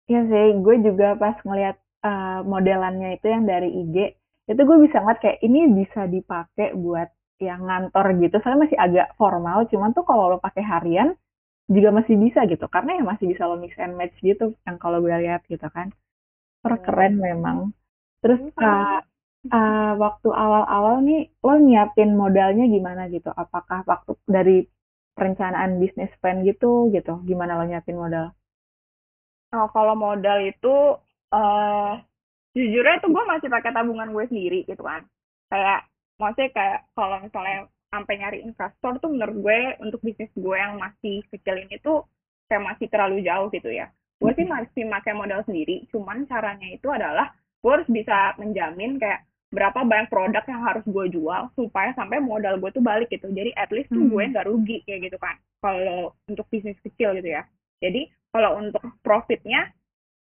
Iya 0.09 0.19
sih, 0.29 0.45
gue 0.65 0.75
juga 0.87 1.05
pas 1.21 1.35
ngeliat 1.45 1.75
eh, 2.05 2.39
modelannya 2.53 3.07
itu 3.17 3.25
yang 3.33 3.43
dari 3.51 3.67
IG, 3.81 3.95
itu 4.51 4.61
gue 4.69 4.77
bisa 4.85 4.97
ngeliat 5.01 5.19
kayak 5.23 5.39
ini 5.47 5.59
bisa 5.79 6.01
dipakai 6.15 6.67
buat 6.83 7.09
yang 7.47 7.59
ngantor 7.67 8.05
gitu. 8.21 8.35
Soalnya 8.41 8.61
masih 8.69 8.79
agak 8.85 9.07
formal, 9.19 9.57
cuman 9.71 9.89
tuh 9.97 10.03
kalau 10.09 10.23
lo 10.31 10.37
pakai 10.45 10.61
harian 10.71 11.09
juga 11.75 11.89
masih 11.97 12.15
bisa 12.25 12.39
gitu. 12.51 12.65
Karena 12.75 12.91
ya 12.99 13.03
masih 13.11 13.25
bisa 13.31 13.43
lo 13.49 13.55
mix 13.63 13.73
and 13.83 13.95
match 13.99 14.15
gitu, 14.29 14.45
yang 14.67 14.77
kalau 14.83 14.97
gue 15.05 15.13
lihat 15.25 15.41
gitu 15.53 15.67
kan. 15.77 15.87
Per 16.63 16.73
keren 16.85 17.13
memang. 17.27 17.57
Terus 18.23 18.41
eh, 18.61 18.99
eh, 19.55 19.91
waktu 20.03 20.29
awal-awal 20.43 20.95
nih, 21.07 21.21
lo 21.45 21.53
nyiapin 21.67 22.11
modalnya 22.21 22.65
gimana 22.75 23.01
gitu? 23.15 23.29
Apakah 23.43 23.79
waktu 23.91 24.11
dari 24.35 24.57
perencanaan 25.17 25.71
bisnis 25.81 26.11
plan 26.21 26.37
gitu 26.49 26.89
gitu? 26.95 27.13
Gimana 27.29 27.53
lo 27.59 27.63
nyiapin 27.69 27.97
modal? 28.03 28.27
Oh, 29.55 29.71
kalau 29.71 29.95
modal 29.95 30.43
itu 30.43 30.75
eh 31.31 31.93
jujurnya 32.55 32.99
itu 32.99 33.07
gue 33.07 33.23
masih 33.23 33.47
pakai 33.47 33.71
tabungan 33.71 34.11
gue 34.11 34.25
sendiri 34.27 34.59
gitu 34.67 34.83
kan. 34.83 35.07
Kayak 35.47 35.87
maksudnya 36.19 36.49
kayak 36.51 36.79
kalau 36.91 37.17
misalnya 37.23 37.71
sampai 37.87 38.13
nyari 38.19 38.37
investor 38.43 38.99
tuh 38.99 39.09
menurut 39.15 39.37
gue 39.39 39.59
untuk 39.79 40.03
bisnis 40.03 40.31
gue 40.35 40.57
yang 40.59 40.75
masih 40.75 41.23
kecil 41.31 41.55
ini 41.55 41.79
tuh 41.79 42.03
kayak 42.51 42.67
masih 42.67 42.87
terlalu 42.91 43.23
jauh 43.23 43.47
gitu 43.47 43.71
ya. 43.71 43.87
Gue 44.19 44.31
sih 44.35 44.43
masih 44.43 44.91
pakai 44.91 45.15
modal 45.15 45.39
sendiri 45.47 45.87
cuman 45.91 46.27
caranya 46.27 46.67
itu 46.67 46.87
adalah 46.91 47.31
gue 47.63 47.71
harus 47.71 47.87
bisa 47.87 48.35
menjamin 48.35 48.99
kayak 48.99 49.23
berapa 49.55 49.87
banyak 49.87 50.11
produk 50.11 50.43
yang 50.51 50.61
harus 50.67 50.83
gue 50.83 51.05
jual 51.15 51.47
supaya 51.55 51.95
sampai 51.95 52.19
modal 52.19 52.59
gue 52.59 52.71
tuh 52.75 52.83
balik 52.83 53.07
gitu. 53.07 53.31
Jadi 53.31 53.55
at 53.55 53.71
least 53.71 53.87
tuh 53.87 54.03
gue 54.03 54.23
nggak 54.23 54.47
rugi 54.51 54.83
kayak 54.83 55.11
gitu 55.11 55.17
kan 55.19 55.39
kalau 55.63 56.11
untuk 56.27 56.43
bisnis 56.51 56.75
kecil 56.83 57.15
gitu 57.15 57.31
ya. 57.39 57.47
Jadi 57.79 58.11
kalau 58.35 58.51
untuk 58.59 58.83
profitnya 58.99 59.71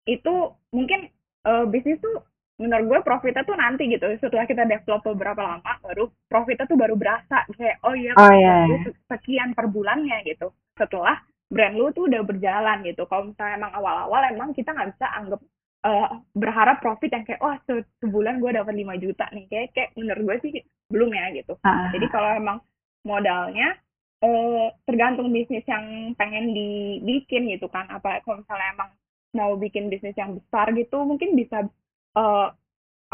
itu 0.09 0.35
mungkin 0.73 1.11
eh, 1.49 1.65
bisnis 1.69 1.99
tuh 2.01 2.23
menurut 2.59 2.87
gue 2.91 3.01
profitnya 3.07 3.43
tuh 3.47 3.55
nanti 3.59 3.87
gitu. 3.91 4.07
Setelah 4.19 4.47
kita 4.51 4.67
develop 4.67 5.03
beberapa 5.15 5.41
lama 5.43 5.73
baru 5.85 6.11
profitnya 6.27 6.67
tuh 6.67 6.79
baru 6.79 6.95
berasa. 6.99 7.47
Kayak 7.55 7.77
oh 7.87 7.95
iya 7.95 8.13
Oh 8.19 8.31
iya. 8.35 8.55
gue 8.67 8.95
sekian 9.11 9.55
per 9.55 9.67
bulannya 9.71 10.19
gitu. 10.27 10.51
Setelah 10.75 11.19
brand 11.49 11.75
lu 11.79 11.91
tuh 11.95 12.11
udah 12.11 12.23
berjalan 12.27 12.83
gitu. 12.87 13.03
Kalau 13.07 13.31
misalnya 13.31 13.55
emang 13.63 13.73
awal-awal 13.79 14.21
emang 14.35 14.51
kita 14.59 14.75
nggak 14.75 14.91
bisa 14.97 15.07
anggap 15.19 15.41
eh, 15.87 16.09
berharap 16.35 16.77
profit 16.83 17.11
yang 17.15 17.25
kayak 17.27 17.41
oh 17.43 17.55
se- 17.67 17.87
sebulan 18.03 18.43
gue 18.43 18.51
dapat 18.59 18.75
5 18.75 18.95
juta 18.99 19.27
nih. 19.35 19.45
Kayak 19.51 19.67
kayak 19.75 19.91
menurut 19.99 20.23
gue 20.27 20.37
sih 20.45 20.53
belum 20.91 21.11
ya 21.15 21.25
gitu. 21.39 21.55
Ah, 21.63 21.91
jadi 21.95 22.07
kalau 22.11 22.31
emang 22.35 22.59
modalnya 23.07 23.79
eh, 24.25 24.67
tergantung 24.87 25.29
bisnis 25.37 25.65
yang 25.73 25.85
pengen 26.19 26.45
dibikin 26.57 27.43
gitu 27.53 27.67
kan. 27.75 27.87
Apa 27.97 28.09
kalau 28.25 28.43
misalnya 28.43 28.69
emang 28.75 28.91
mau 29.39 29.53
bikin 29.65 29.85
bisnis 29.93 30.17
yang 30.23 30.33
besar 30.39 30.67
gitu 30.81 30.97
mungkin 31.11 31.31
bisa 31.41 31.57
eh, 32.19 32.47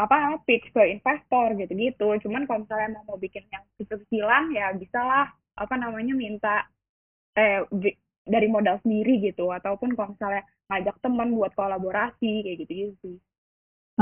apa 0.03 0.15
pitch 0.47 0.65
ke 0.75 0.81
investor 0.95 1.47
gitu-gitu. 1.61 2.05
Cuman 2.23 2.43
kalau 2.47 2.59
misalnya 2.63 2.87
emang 2.93 3.05
mau 3.09 3.19
bikin 3.25 3.43
yang 3.53 3.63
kecil-kecilan 3.79 4.43
ya 4.57 4.65
bisa 4.81 4.99
lah 5.03 5.25
apa 5.63 5.75
namanya 5.79 6.13
minta 6.17 6.49
eh 7.39 7.59
dari 8.33 8.47
modal 8.55 8.77
sendiri 8.83 9.11
gitu. 9.27 9.43
Ataupun 9.57 9.89
kalau 9.97 10.09
misalnya 10.15 10.43
ngajak 10.69 10.95
teman 11.03 11.29
buat 11.37 11.51
kolaborasi 11.59 12.31
kayak 12.45 12.57
gitu-gitu 12.65 12.93
sih. 13.03 13.15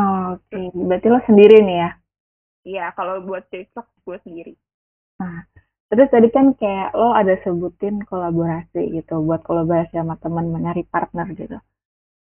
Oh, 0.02 0.38
Oke, 0.38 0.60
berarti 0.88 1.08
lo 1.14 1.20
sendiri 1.28 1.58
nih 1.68 1.78
ya. 1.84 1.90
iya 2.70 2.86
kalau 2.98 3.16
buat 3.28 3.44
TikTok 3.52 3.88
gue 4.06 4.18
sendiri 4.26 4.54
Terus 5.94 6.10
tadi 6.10 6.28
kan 6.34 6.58
kayak 6.58 6.90
lo 6.98 7.14
ada 7.14 7.38
sebutin 7.46 8.02
kolaborasi 8.10 8.82
gitu, 8.98 9.22
buat 9.22 9.46
kolaborasi 9.46 9.94
sama 9.94 10.18
teman 10.18 10.50
mencari 10.50 10.84
partner 10.90 11.28
gitu. 11.38 11.58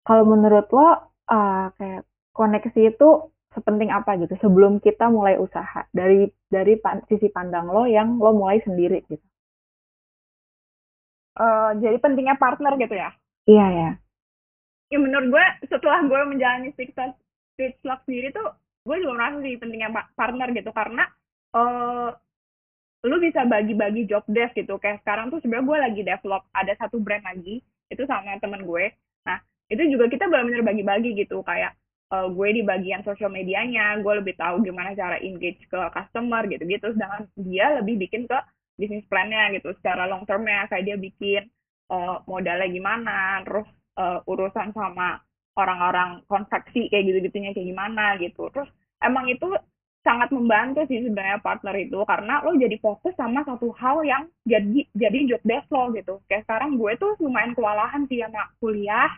Kalau 0.08 0.24
menurut 0.24 0.66
lo 0.72 0.88
uh, 0.88 1.68
kayak 1.76 2.08
koneksi 2.32 2.80
itu 2.96 3.08
sepenting 3.52 3.90
apa 3.92 4.16
gitu 4.24 4.34
sebelum 4.40 4.80
kita 4.80 5.12
mulai 5.12 5.36
usaha 5.36 5.84
dari 5.92 6.28
dari 6.48 6.80
pan- 6.80 7.04
sisi 7.10 7.28
pandang 7.28 7.68
lo 7.68 7.84
yang 7.84 8.16
lo 8.16 8.32
mulai 8.32 8.58
sendiri 8.64 9.04
gitu. 9.04 9.24
Eh, 11.38 11.70
jadi 11.78 11.96
pentingnya 12.02 12.34
partner 12.34 12.74
gitu 12.82 12.94
ya 12.98 13.10
Iya 13.46 13.66
ya. 13.70 13.90
ya 14.90 14.98
menurut 14.98 15.26
gue 15.30 15.46
setelah 15.70 16.02
gue 16.02 16.20
menjalani 16.34 16.74
Pitch 16.74 17.78
Luck 17.86 18.02
sendiri 18.08 18.34
tuh 18.34 18.48
gue 18.82 18.96
juga 18.98 19.12
merasa 19.14 19.38
sih 19.46 19.54
pentingnya 19.54 19.90
pa- 19.94 20.10
partner 20.18 20.48
gitu 20.50 20.70
karena 20.74 21.04
eh 21.54 22.10
lu 23.06 23.16
bisa 23.22 23.46
bagi-bagi 23.46 24.10
job 24.10 24.26
desk 24.26 24.58
gitu. 24.58 24.74
Kayak 24.82 25.04
sekarang 25.06 25.30
tuh 25.30 25.38
sebenarnya 25.42 25.66
gue 25.66 25.78
lagi 25.78 26.02
develop 26.02 26.42
ada 26.50 26.72
satu 26.78 26.98
brand 26.98 27.22
lagi 27.22 27.62
itu 27.88 28.02
sama 28.10 28.34
temen 28.42 28.66
gue. 28.66 28.90
Nah 29.26 29.38
itu 29.70 29.82
juga 29.86 30.10
kita 30.10 30.26
benar-benar 30.26 30.66
bagi-bagi 30.66 31.14
gitu. 31.14 31.44
Kayak 31.46 31.78
eh, 32.10 32.26
gue 32.26 32.48
di 32.58 32.62
bagian 32.66 33.06
sosial 33.06 33.30
medianya 33.30 34.02
gue 34.02 34.12
lebih 34.18 34.34
tahu 34.34 34.66
gimana 34.66 34.96
cara 34.98 35.22
engage 35.22 35.62
ke 35.70 35.80
customer 35.94 36.42
gitu-gitu. 36.50 36.90
Sedangkan 36.94 37.30
dia 37.38 37.78
lebih 37.78 38.02
bikin 38.02 38.26
ke 38.26 38.38
bisnis 38.78 39.06
plan-nya 39.10 39.50
gitu 39.58 39.74
secara 39.78 40.06
long 40.06 40.22
term-nya 40.26 40.70
kayak 40.70 40.84
dia 40.86 40.96
bikin 40.98 41.42
eh, 41.90 42.16
modalnya 42.26 42.66
gimana 42.66 43.46
terus 43.46 43.66
eh, 43.98 44.20
urusan 44.26 44.74
sama 44.74 45.22
orang-orang 45.58 46.22
konveksi 46.30 46.86
kayak 46.86 47.04
gitu-gitunya 47.06 47.50
kayak 47.54 47.68
gimana 47.74 48.04
gitu. 48.22 48.46
Terus 48.54 48.70
emang 49.02 49.26
itu 49.30 49.46
sangat 50.06 50.30
membantu 50.30 50.86
sih 50.86 51.02
sebenarnya 51.04 51.42
partner 51.42 51.74
itu 51.76 51.98
karena 52.06 52.40
lo 52.46 52.54
jadi 52.54 52.78
fokus 52.78 53.12
sama 53.18 53.42
satu 53.44 53.74
hal 53.76 54.00
yang 54.06 54.24
jadi 54.46 54.86
jadi 54.94 55.18
job 55.34 55.42
desk 55.44 55.68
lo 55.74 55.90
gitu. 55.92 56.22
Kayak 56.30 56.46
sekarang 56.46 56.78
gue 56.78 56.92
tuh 56.96 57.12
lumayan 57.20 57.52
kewalahan 57.52 58.06
sih 58.06 58.22
sama 58.22 58.48
kuliah 58.62 59.10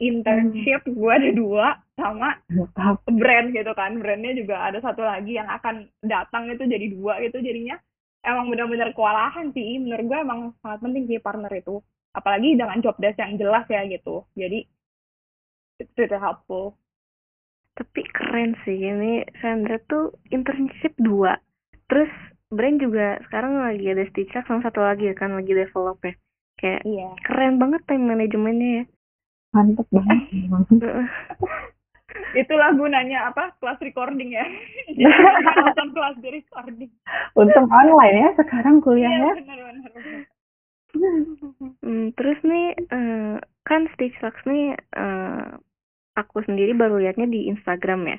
internship 0.00 0.80
gue 0.88 1.12
ada 1.12 1.30
dua 1.36 1.66
sama 1.98 2.40
brand 3.04 3.52
gitu 3.52 3.72
kan. 3.76 4.00
Brandnya 4.00 4.32
juga 4.32 4.56
ada 4.64 4.78
satu 4.80 5.04
lagi 5.04 5.36
yang 5.36 5.50
akan 5.50 5.90
datang 6.00 6.48
itu 6.48 6.64
jadi 6.64 6.86
dua 6.94 7.20
gitu. 7.20 7.42
Jadinya 7.44 7.76
emang 8.24 8.48
benar-benar 8.48 8.96
kewalahan 8.96 9.52
sih. 9.52 9.76
Menurut 9.76 10.08
gue 10.08 10.18
emang 10.24 10.40
sangat 10.64 10.80
penting 10.80 11.04
sih 11.04 11.20
partner 11.20 11.52
itu. 11.52 11.84
Apalagi 12.16 12.56
dengan 12.56 12.80
job 12.80 12.96
desk 12.96 13.20
yang 13.20 13.36
jelas 13.36 13.68
ya 13.68 13.84
gitu. 13.86 14.24
Jadi 14.34 14.64
it's 15.84 15.92
really 16.00 16.16
helpful 16.16 16.76
Tapi 17.80 18.00
keren 18.12 18.52
sih 18.68 18.76
ini 18.76 19.24
Sandra 19.40 19.80
tuh 19.88 20.12
internship 20.28 20.92
dua. 21.00 21.40
Terus 21.88 22.12
brand 22.52 22.76
juga 22.76 23.16
sekarang 23.24 23.56
lagi 23.64 23.88
ada 23.88 24.04
Stitch 24.12 24.36
Up 24.36 24.44
sama 24.44 24.60
satu 24.60 24.84
lagi 24.84 25.08
ya 25.08 25.16
kan 25.16 25.32
lagi 25.32 25.56
develop 25.56 25.96
ya. 26.04 26.12
Kayak 26.60 26.82
iya 26.84 27.08
keren 27.24 27.56
banget 27.56 27.80
time 27.88 28.04
manajemennya 28.04 28.68
ya. 28.68 28.84
Mantep 29.56 29.88
banget. 29.88 30.18
Heeh. 30.76 31.08
itulah 32.34 32.74
gunanya 32.74 33.30
apa 33.30 33.54
kelas 33.62 33.78
recording 33.82 34.34
ya 34.34 34.42
nonton 35.62 35.88
kelas 35.94 36.16
di 36.18 36.42
recording 36.42 36.90
Untung 37.38 37.70
online 37.70 38.16
ya 38.18 38.28
sekarang 38.38 38.78
iya 38.78 38.84
kuliahnya. 38.84 39.32
benar-benar 39.38 39.92
Hmm, 41.86 42.10
terus 42.18 42.34
nih 42.42 42.74
eh, 42.74 43.38
kan 43.62 43.86
Stitch 43.94 44.18
Lux 44.26 44.34
nih 44.42 44.74
eh, 44.74 45.46
aku 46.20 46.44
sendiri 46.44 46.76
baru 46.76 47.00
liatnya 47.00 47.26
di 47.28 47.48
Instagram 47.52 48.00
ya. 48.06 48.18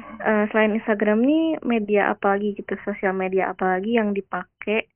Eh, 0.00 0.44
selain 0.52 0.76
Instagram 0.76 1.18
nih 1.24 1.44
media 1.66 2.14
apa 2.14 2.36
lagi 2.36 2.56
gitu, 2.56 2.72
sosial 2.86 3.12
media 3.12 3.52
apa 3.52 3.76
lagi 3.76 3.98
yang 3.98 4.14
dipakai 4.14 4.88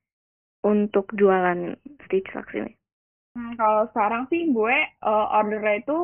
untuk 0.64 1.12
jualan 1.12 1.76
Stitch 2.07 2.31
Lux 2.33 2.49
ini? 2.57 2.73
Hmm, 3.35 3.59
kalau 3.59 3.91
sekarang 3.91 4.31
sih 4.31 4.49
gue 4.55 4.76
eh, 4.87 5.26
ordernya 5.35 5.83
itu 5.83 5.99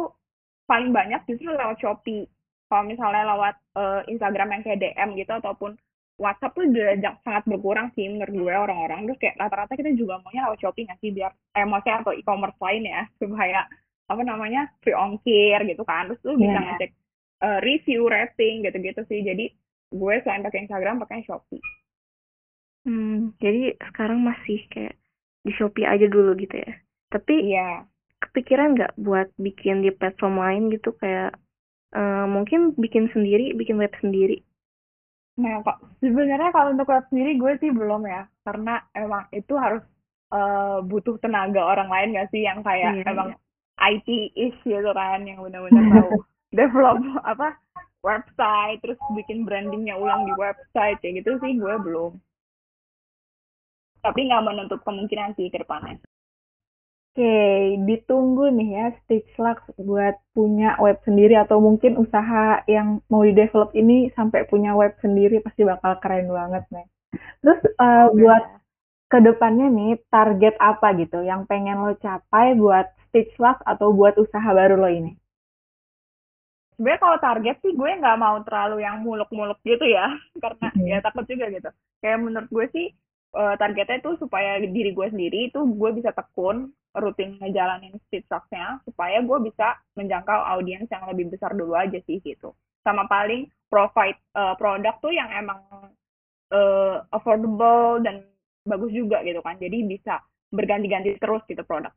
paling 0.66 0.90
banyak 0.90 1.22
justru 1.30 1.50
lewat 1.54 1.78
Shopee. 1.78 2.26
Kalau 2.70 2.84
misalnya 2.86 3.24
lewat 3.34 3.54
eh, 3.78 4.00
Instagram 4.10 4.48
yang 4.58 4.62
kayak 4.66 4.80
DM 4.82 5.10
gitu 5.16 5.32
ataupun 5.38 5.78
WhatsApp 6.20 6.52
tuh 6.52 6.68
udah 6.68 7.16
sangat 7.24 7.44
berkurang 7.48 7.88
sih 7.96 8.04
menurut 8.04 8.34
gue 8.34 8.54
orang-orang. 8.54 9.08
Terus 9.08 9.18
kayak 9.22 9.38
rata-rata 9.40 9.72
kita 9.78 9.90
juga 9.96 10.20
maunya 10.20 10.44
lewat 10.50 10.60
Shopee 10.60 10.84
nggak 10.84 11.00
sih 11.00 11.10
biar 11.14 11.32
eh 11.56 11.64
atau 11.64 12.12
e-commerce 12.12 12.60
lain 12.60 12.84
ya 12.84 13.02
supaya 13.20 13.64
apa 14.10 14.22
namanya 14.26 14.60
free 14.82 14.96
ongkir 15.04 15.58
gitu 15.70 15.82
kan. 15.86 16.10
Terus 16.10 16.20
lu 16.26 16.34
bisa 16.42 16.58
Iya. 16.58 16.60
ngecek 16.66 16.90
eh, 17.46 17.58
review, 17.64 18.00
rating 18.10 18.54
gitu-gitu 18.66 19.00
sih. 19.10 19.20
Jadi 19.28 19.44
gue 19.90 20.14
selain 20.22 20.42
pakai 20.46 20.60
Instagram 20.66 20.96
pakai 21.02 21.24
Shopee. 21.26 21.62
Hmm, 22.86 23.36
jadi 23.44 23.76
sekarang 23.92 24.24
masih 24.24 24.58
kayak 24.72 24.96
di 25.46 25.52
Shopee 25.56 25.84
aja 25.84 26.06
dulu 26.08 26.32
gitu 26.42 26.56
ya. 26.64 26.72
Tapi 27.12 27.34
Iya. 27.48 27.84
kepikiran 28.20 28.68
nggak 28.76 28.92
buat 29.00 29.28
bikin 29.40 29.76
di 29.84 29.90
platform 29.98 30.34
lain 30.44 30.62
gitu 30.74 30.92
kayak 31.00 31.36
eh, 31.90 32.26
mungkin 32.30 32.60
bikin 32.78 33.10
sendiri, 33.14 33.52
bikin 33.58 33.76
web 33.82 33.92
sendiri. 34.02 34.44
Nah, 35.40 35.64
kok 35.64 35.78
sebenarnya 36.04 36.50
kalau 36.52 36.70
untuk 36.76 36.88
web 36.92 37.04
sendiri 37.08 37.30
gue 37.40 37.52
sih 37.62 37.70
belum 37.72 38.02
ya, 38.06 38.28
karena 38.44 38.70
emang 38.94 39.24
itu 39.32 39.54
harus 39.56 39.82
eh, 40.30 40.78
butuh 40.86 41.16
tenaga 41.22 41.60
orang 41.66 41.88
lain 41.90 42.08
gak 42.16 42.28
sih 42.32 42.42
yang 42.46 42.60
kayak 42.62 43.02
Iya, 43.02 43.10
emang 43.10 43.28
IT 43.80 44.08
is 44.36 44.56
gitu 44.62 44.90
kan, 44.92 45.24
yang 45.24 45.40
benar-benar 45.40 45.84
tahu 45.88 46.10
develop 46.58 46.98
apa 47.24 47.56
website, 48.04 48.80
terus 48.84 49.00
bikin 49.16 49.44
brandingnya 49.44 49.96
ulang 49.96 50.24
di 50.28 50.32
website 50.36 51.00
kayak 51.00 51.24
gitu 51.24 51.36
sih 51.40 51.56
gue 51.56 51.74
belum. 51.80 52.16
Tapi 54.00 54.20
nggak 54.28 54.44
menutup 54.44 54.80
kemungkinan 54.84 55.36
sih 55.36 55.52
ke 55.52 55.60
depannya. 55.60 56.00
Oke, 57.10 57.74
ditunggu 57.90 58.54
nih 58.54 58.70
ya 58.70 58.86
Stitch 59.02 59.34
Lux 59.34 59.60
buat 59.76 60.14
punya 60.30 60.78
web 60.78 60.94
sendiri 61.02 61.34
atau 61.36 61.58
mungkin 61.58 61.98
usaha 61.98 62.62
yang 62.70 63.02
mau 63.10 63.26
di 63.26 63.34
develop 63.34 63.74
ini 63.74 64.14
sampai 64.14 64.46
punya 64.46 64.78
web 64.78 64.94
sendiri 65.02 65.42
pasti 65.42 65.66
bakal 65.66 65.98
keren 65.98 66.30
banget 66.30 66.64
nih. 66.70 66.86
Terus 67.42 67.60
eh, 67.66 68.06
buat 68.14 68.44
ke 69.12 69.18
depannya 69.26 69.66
nih 69.78 69.92
target 70.14 70.54
apa 70.70 70.86
gitu 71.00 71.18
yang 71.30 71.40
pengen 71.50 71.76
lo 71.84 71.92
capai 72.04 72.46
buat 72.62 72.86
Stitch 73.08 73.34
Lux 73.42 73.56
atau 73.72 73.88
buat 73.98 74.14
usaha 74.24 74.50
baru 74.58 74.76
lo 74.82 74.88
ini? 75.00 75.12
sebenarnya 76.74 77.00
kalau 77.04 77.18
target 77.20 77.56
sih 77.62 77.72
gue 77.76 77.90
nggak 78.00 78.18
mau 78.24 78.36
terlalu 78.46 78.76
yang 78.86 78.96
muluk-muluk 79.04 79.58
gitu 79.62 79.84
ya 79.84 80.06
karena 80.42 80.66
Mhm. 80.76 80.86
ya 80.88 80.98
takut 81.04 81.24
juga 81.28 81.46
gitu 81.52 81.68
kayak 82.00 82.18
menurut 82.24 82.48
gue 82.50 82.66
sih 82.74 82.86
eh, 83.36 83.54
targetnya 83.60 83.96
itu 84.02 84.10
supaya 84.22 84.50
diri 84.64 84.90
gue 84.96 85.06
sendiri 85.12 85.38
itu 85.52 85.60
gue 85.60 85.90
bisa 85.98 86.10
tekun 86.16 86.72
rutin 86.96 87.38
ngejalanin 87.38 87.94
speed 88.08 88.26
talks-nya 88.26 88.82
supaya 88.88 89.22
gue 89.22 89.38
bisa 89.46 89.78
menjangkau 89.94 90.40
audiens 90.56 90.88
yang 90.90 91.06
lebih 91.06 91.30
besar 91.30 91.54
dulu 91.54 91.78
aja 91.78 91.98
sih 92.08 92.18
gitu 92.24 92.50
sama 92.82 93.04
paling 93.06 93.46
provide 93.70 94.18
eh, 94.34 94.54
produk 94.58 94.94
tuh 95.04 95.12
yang 95.14 95.28
emang 95.30 95.60
eh, 96.50 96.96
affordable 97.14 98.02
dan 98.02 98.24
bagus 98.66 98.92
juga 98.92 99.22
gitu 99.24 99.40
kan 99.40 99.56
jadi 99.56 99.78
bisa 99.86 100.20
berganti-ganti 100.52 101.16
terus 101.22 101.42
gitu 101.48 101.62
produk 101.64 101.92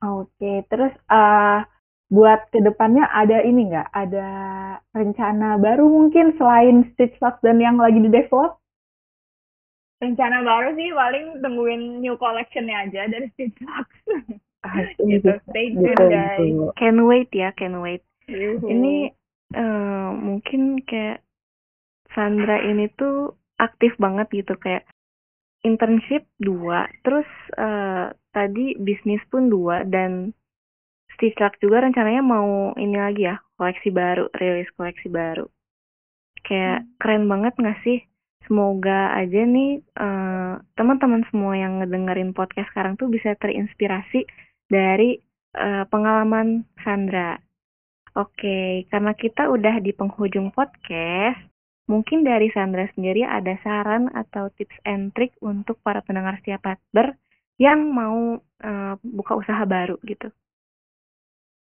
Oke, 0.00 0.64
terus 0.72 0.96
uh, 1.12 1.60
buat 2.08 2.48
ke 2.48 2.64
depannya 2.64 3.04
ada 3.12 3.44
ini 3.44 3.68
nggak? 3.68 3.88
Ada 3.92 4.28
rencana 4.96 5.60
baru 5.60 5.84
mungkin 5.92 6.32
selain 6.40 6.88
Stitch 6.96 7.20
Lux 7.20 7.36
dan 7.44 7.60
yang 7.60 7.76
lagi 7.76 8.00
di 8.00 8.08
develop? 8.08 8.56
Rencana 10.00 10.40
baru 10.40 10.72
sih 10.72 10.88
paling 10.96 11.44
tungguin 11.44 12.00
new 12.00 12.16
collectionnya 12.16 12.88
aja 12.88 13.04
dari 13.12 13.28
Stitch 13.36 13.60
Lux. 13.60 13.88
Ah, 14.64 14.88
gitu, 15.04 15.36
stay 15.52 15.76
Gitu, 15.76 15.84
tuned 15.84 16.08
guys. 16.08 16.40
gitu. 16.40 16.72
Can 16.80 17.04
wait 17.04 17.28
ya, 17.36 17.52
can 17.52 17.84
wait. 17.84 18.00
Yuhu. 18.24 18.64
Ini 18.64 19.12
eh, 19.52 20.08
mungkin 20.16 20.80
kayak 20.88 21.20
Sandra 22.16 22.56
ini 22.64 22.88
tuh 22.96 23.36
aktif 23.60 23.92
banget 24.00 24.26
gitu 24.32 24.56
kayak 24.56 24.88
internship 25.60 26.24
dua, 26.40 26.88
terus 27.04 27.28
eh, 27.56 28.08
tadi 28.32 28.80
bisnis 28.80 29.20
pun 29.28 29.52
dua 29.52 29.84
dan 29.84 30.32
Stitch 31.12 31.36
Lux 31.36 31.52
juga 31.60 31.84
rencananya 31.84 32.24
mau 32.24 32.72
ini 32.80 32.96
lagi 32.96 33.28
ya 33.28 33.36
koleksi 33.60 33.92
baru, 33.92 34.32
rilis 34.32 34.72
koleksi 34.72 35.12
baru. 35.12 35.44
Kayak 36.40 36.88
keren 36.96 37.28
banget 37.28 37.52
nggak 37.60 37.80
sih? 37.84 38.00
Semoga 38.48 39.12
aja 39.12 39.44
nih 39.44 39.84
eh, 39.84 40.54
teman-teman 40.80 41.28
semua 41.28 41.60
yang 41.60 41.84
ngedengerin 41.84 42.32
podcast 42.32 42.72
sekarang 42.72 42.96
tuh 42.96 43.12
bisa 43.12 43.36
terinspirasi 43.36 44.24
dari 44.72 45.20
eh, 45.60 45.84
pengalaman 45.92 46.64
Sandra. 46.80 47.36
Oke, 48.16 48.90
karena 48.90 49.14
kita 49.14 49.46
udah 49.46 49.78
di 49.78 49.94
penghujung 49.94 50.50
podcast, 50.50 51.38
mungkin 51.90 52.22
dari 52.22 52.46
Sandra 52.54 52.86
sendiri 52.94 53.26
ada 53.26 53.58
saran 53.66 54.06
atau 54.14 54.46
tips 54.54 54.78
and 54.86 55.10
trick 55.18 55.34
untuk 55.42 55.82
para 55.82 55.98
pendengar 56.06 56.38
setiap 56.38 56.62
Patber 56.62 57.18
yang 57.58 57.90
mau 57.90 58.38
eh, 58.62 58.94
buka 59.02 59.34
usaha 59.34 59.66
baru 59.66 59.98
gitu. 60.06 60.30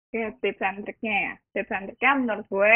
Oke, 0.10 0.34
tips 0.42 0.62
and 0.66 0.82
triknya 0.82 1.16
ya. 1.16 1.34
Tips 1.54 1.72
and 1.72 1.86
triknya 1.94 2.12
menurut 2.18 2.46
gue, 2.50 2.76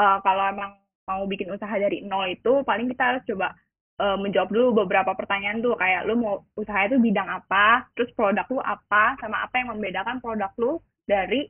eh, 0.00 0.18
kalau 0.24 0.44
emang 0.48 0.80
mau 1.04 1.22
bikin 1.28 1.52
usaha 1.52 1.70
dari 1.76 2.00
nol 2.00 2.32
itu, 2.32 2.64
paling 2.64 2.88
kita 2.88 3.04
harus 3.14 3.22
coba 3.28 3.52
eh, 4.00 4.16
menjawab 4.16 4.48
dulu 4.48 4.82
beberapa 4.86 5.12
pertanyaan 5.12 5.60
tuh. 5.60 5.76
Kayak 5.76 6.08
lu 6.08 6.16
mau 6.16 6.34
usaha 6.56 6.88
itu 6.88 6.96
bidang 6.96 7.28
apa, 7.28 7.84
terus 7.92 8.08
produk 8.16 8.48
lu 8.48 8.64
apa, 8.64 9.20
sama 9.20 9.44
apa 9.44 9.54
yang 9.60 9.76
membedakan 9.76 10.24
produk 10.24 10.50
lu 10.56 10.80
dari 11.04 11.46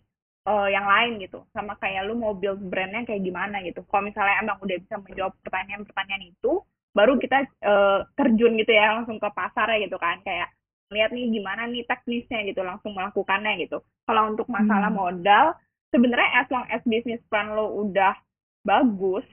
eh, 0.50 0.66
yang 0.76 0.86
lain 0.92 1.12
gitu. 1.24 1.38
Sama 1.54 1.72
kayak 1.82 2.02
lu 2.08 2.14
mau 2.22 2.32
build 2.40 2.60
brandnya 2.70 3.02
kayak 3.08 3.22
gimana 3.28 3.56
gitu. 3.66 3.80
Kalau 3.90 4.02
misalnya 4.08 4.34
emang 4.42 4.58
udah 4.64 4.76
bisa 4.84 4.96
menjawab 5.04 5.32
pertanyaan-pertanyaan 5.44 6.24
itu, 6.32 6.52
baru 6.96 7.12
kita 7.22 7.36
eh, 7.70 7.98
terjun 8.18 8.52
gitu 8.60 8.72
ya, 8.78 8.84
langsung 8.96 9.18
ke 9.22 9.28
pasar 9.38 9.66
ya 9.74 9.78
gitu 9.86 9.96
kan. 10.00 10.16
Kayak 10.26 10.48
lihat 10.94 11.10
nih 11.12 11.24
gimana 11.36 11.62
nih 11.68 11.84
teknisnya 11.84 12.38
gitu 12.48 12.60
langsung 12.64 12.92
melakukannya 12.96 13.52
gitu 13.60 13.78
kalau 14.08 14.22
untuk 14.32 14.48
masalah 14.48 14.88
Hmm. 14.88 14.96
modal 15.00 15.52
sebenarnya 15.92 16.28
as 16.40 16.48
long 16.48 16.64
as 16.72 16.80
business 16.88 17.20
plan 17.28 17.52
lo 17.52 17.64
udah 17.84 18.16
bagus 18.64 19.24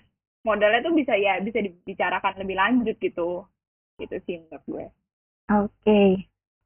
modalnya 0.47 0.83
tuh 0.85 0.93
bisa 0.99 1.13
ya 1.15 1.39
bisa 1.39 1.59
dibicarakan 1.63 2.33
lebih 2.43 2.55
lanjut 2.59 2.95
gitu 2.99 3.47
gitu 3.99 4.15
sih 4.27 4.35
menurut 4.43 4.63
gue 4.67 4.85
Oke, 5.49 5.97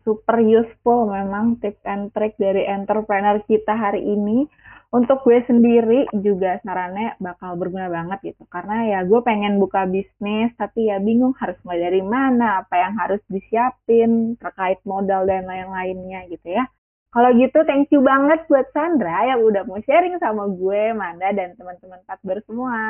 super 0.09 0.41
useful 0.41 1.05
memang 1.05 1.61
tips 1.61 1.85
and 1.85 2.09
trick 2.17 2.33
dari 2.41 2.65
entrepreneur 2.65 3.37
kita 3.45 3.77
hari 3.77 4.01
ini. 4.01 4.49
Untuk 4.89 5.21
gue 5.21 5.37
sendiri 5.45 6.09
juga 6.17 6.57
sarannya 6.65 7.13
bakal 7.21 7.53
berguna 7.61 7.93
banget 7.93 8.33
gitu. 8.33 8.49
Karena 8.49 8.89
ya 8.89 8.99
gue 9.05 9.21
pengen 9.21 9.61
buka 9.61 9.85
bisnis, 9.85 10.49
tapi 10.57 10.89
ya 10.89 10.97
bingung 10.97 11.37
harus 11.37 11.61
mulai 11.61 11.93
dari 11.93 12.01
mana, 12.01 12.65
apa 12.65 12.73
yang 12.73 12.97
harus 12.97 13.21
disiapin, 13.29 14.33
terkait 14.41 14.81
modal 14.89 15.29
dan 15.29 15.45
lain-lainnya 15.45 16.25
gitu 16.33 16.57
ya. 16.57 16.65
Kalau 17.13 17.29
gitu, 17.37 17.61
thank 17.69 17.93
you 17.93 18.01
banget 18.01 18.41
buat 18.49 18.65
Sandra 18.73 19.29
yang 19.29 19.45
udah 19.45 19.61
mau 19.69 19.77
sharing 19.85 20.17
sama 20.17 20.49
gue, 20.49 20.93
Manda, 20.97 21.37
dan 21.37 21.53
teman-teman 21.53 22.01
Patber 22.09 22.41
semua. 22.49 22.81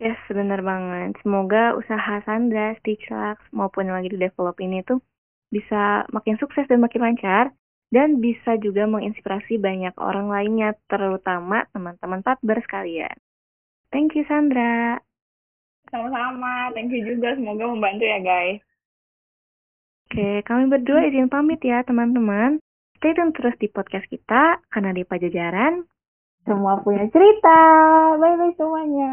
Yes, 0.00 0.16
bener 0.32 0.64
banget. 0.64 1.20
Semoga 1.20 1.76
usaha 1.76 2.24
Sandra, 2.24 2.72
Stitch 2.80 3.04
Lux, 3.12 3.36
maupun 3.52 3.92
lagi 3.92 4.08
di 4.08 4.16
develop 4.16 4.56
ini 4.64 4.80
tuh 4.80 5.04
bisa 5.52 6.08
makin 6.08 6.40
sukses 6.40 6.64
dan 6.66 6.80
makin 6.80 7.04
lancar, 7.04 7.52
dan 7.92 8.24
bisa 8.24 8.56
juga 8.56 8.88
menginspirasi 8.88 9.60
banyak 9.60 9.92
orang 10.00 10.32
lainnya, 10.32 10.72
terutama 10.88 11.68
teman-teman 11.76 12.24
Patber 12.24 12.58
sekalian. 12.64 13.14
Thank 13.92 14.16
you, 14.16 14.24
Sandra. 14.24 14.96
sama-sama 15.92 16.72
thank 16.72 16.88
you 16.88 17.04
juga 17.04 17.36
semoga 17.36 17.68
membantu 17.68 18.08
ya 18.08 18.22
guys 18.24 18.62
Oke, 20.12 20.44
kami 20.44 20.68
berdua 20.68 21.08
izin 21.08 21.32
pamit 21.32 21.64
ya, 21.64 21.80
teman-teman. 21.88 22.60
Stay 23.00 23.16
tune 23.16 23.32
terus 23.32 23.56
di 23.56 23.72
podcast 23.72 24.04
kita, 24.12 24.60
karena 24.68 24.92
di 24.92 25.08
Pajajaran. 25.08 25.88
Semua 26.44 26.84
punya 26.84 27.08
cerita. 27.08 27.58
Bye-bye 28.20 28.52
semuanya. 28.60 29.12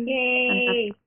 Yeay. 0.00 0.88
Yeay. 0.88 1.05